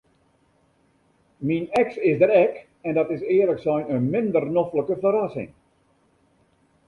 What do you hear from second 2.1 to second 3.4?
is der ek en dat is